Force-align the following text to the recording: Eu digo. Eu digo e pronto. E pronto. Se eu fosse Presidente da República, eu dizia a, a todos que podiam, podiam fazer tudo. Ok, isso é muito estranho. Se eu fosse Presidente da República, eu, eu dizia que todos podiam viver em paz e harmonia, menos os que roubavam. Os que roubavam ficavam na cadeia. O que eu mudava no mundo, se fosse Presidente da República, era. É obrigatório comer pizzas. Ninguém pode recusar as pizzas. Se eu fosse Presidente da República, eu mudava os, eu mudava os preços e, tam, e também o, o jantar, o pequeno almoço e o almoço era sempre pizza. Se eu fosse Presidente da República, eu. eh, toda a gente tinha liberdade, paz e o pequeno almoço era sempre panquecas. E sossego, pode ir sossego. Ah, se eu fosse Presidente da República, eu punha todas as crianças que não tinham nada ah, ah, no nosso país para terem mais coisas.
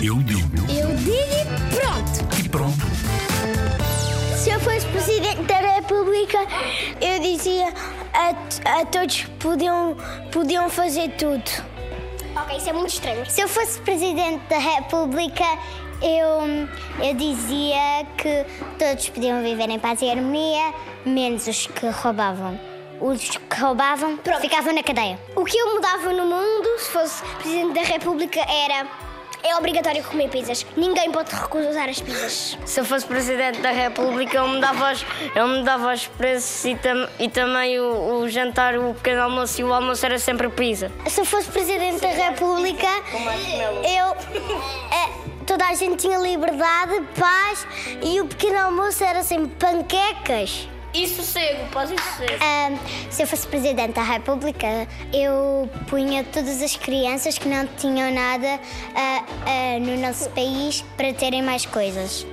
Eu 0.00 0.14
digo. 0.22 0.56
Eu 0.70 0.94
digo 0.94 1.12
e 1.12 1.74
pronto. 1.74 2.44
E 2.44 2.48
pronto. 2.48 2.76
Se 4.36 4.50
eu 4.50 4.60
fosse 4.60 4.86
Presidente 4.86 5.42
da 5.42 5.58
República, 5.58 6.38
eu 7.00 7.20
dizia 7.20 7.74
a, 8.14 8.80
a 8.80 8.86
todos 8.86 9.22
que 9.22 9.30
podiam, 9.32 9.96
podiam 10.30 10.70
fazer 10.70 11.10
tudo. 11.18 11.42
Ok, 12.36 12.56
isso 12.56 12.70
é 12.70 12.72
muito 12.72 12.90
estranho. 12.90 13.28
Se 13.28 13.40
eu 13.40 13.48
fosse 13.48 13.80
Presidente 13.80 14.44
da 14.48 14.58
República, 14.58 15.44
eu, 16.00 17.04
eu 17.04 17.14
dizia 17.14 18.06
que 18.16 18.46
todos 18.78 19.08
podiam 19.08 19.42
viver 19.42 19.68
em 19.68 19.80
paz 19.80 20.00
e 20.00 20.08
harmonia, 20.08 20.72
menos 21.04 21.48
os 21.48 21.66
que 21.66 21.88
roubavam. 21.88 22.58
Os 23.00 23.30
que 23.30 23.60
roubavam 23.60 24.16
ficavam 24.40 24.72
na 24.74 24.82
cadeia. 24.84 25.18
O 25.34 25.44
que 25.44 25.58
eu 25.58 25.74
mudava 25.74 26.12
no 26.12 26.24
mundo, 26.24 26.78
se 26.78 26.90
fosse 26.90 27.24
Presidente 27.42 27.74
da 27.74 27.82
República, 27.82 28.40
era. 28.40 29.07
É 29.42 29.56
obrigatório 29.56 30.02
comer 30.04 30.28
pizzas. 30.28 30.66
Ninguém 30.76 31.10
pode 31.12 31.34
recusar 31.34 31.88
as 31.88 32.00
pizzas. 32.00 32.58
Se 32.64 32.80
eu 32.80 32.84
fosse 32.84 33.06
Presidente 33.06 33.60
da 33.60 33.70
República, 33.70 34.36
eu 34.38 34.48
mudava 34.48 34.92
os, 34.92 35.04
eu 35.34 35.46
mudava 35.48 35.92
os 35.92 36.06
preços 36.06 36.64
e, 36.64 36.74
tam, 36.74 37.08
e 37.18 37.28
também 37.28 37.78
o, 37.78 38.20
o 38.20 38.28
jantar, 38.28 38.76
o 38.76 38.94
pequeno 38.94 39.22
almoço 39.22 39.60
e 39.60 39.64
o 39.64 39.72
almoço 39.72 40.04
era 40.04 40.18
sempre 40.18 40.48
pizza. 40.48 40.90
Se 41.06 41.20
eu 41.20 41.24
fosse 41.24 41.48
Presidente 41.50 42.00
da 42.00 42.08
República, 42.08 42.86
eu. 43.84 44.16
eh, 44.92 45.44
toda 45.46 45.66
a 45.66 45.74
gente 45.74 45.96
tinha 45.96 46.18
liberdade, 46.18 47.00
paz 47.18 47.66
e 48.02 48.20
o 48.20 48.26
pequeno 48.26 48.58
almoço 48.58 49.02
era 49.04 49.22
sempre 49.22 49.48
panquecas. 49.58 50.68
E 50.94 51.06
sossego, 51.06 51.68
pode 51.70 51.92
ir 51.92 52.00
sossego. 52.00 52.38
Ah, 52.40 52.70
se 53.10 53.22
eu 53.22 53.26
fosse 53.26 53.46
Presidente 53.46 53.94
da 53.94 54.02
República, 54.02 54.88
eu 55.12 55.68
punha 55.88 56.24
todas 56.24 56.62
as 56.62 56.76
crianças 56.76 57.38
que 57.38 57.48
não 57.48 57.66
tinham 57.66 58.12
nada 58.12 58.58
ah, 58.94 59.24
ah, 59.46 59.78
no 59.80 59.98
nosso 60.00 60.30
país 60.30 60.82
para 60.96 61.12
terem 61.12 61.42
mais 61.42 61.66
coisas. 61.66 62.26